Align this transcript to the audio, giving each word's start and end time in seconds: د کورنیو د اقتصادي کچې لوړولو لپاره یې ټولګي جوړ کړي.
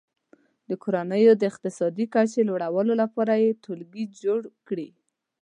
د 0.69 0.71
کورنیو 0.83 1.33
د 1.37 1.43
اقتصادي 1.51 2.05
کچې 2.13 2.41
لوړولو 2.49 2.93
لپاره 3.01 3.33
یې 3.43 3.57
ټولګي 3.63 4.05
جوړ 4.23 4.41
کړي. 4.67 4.89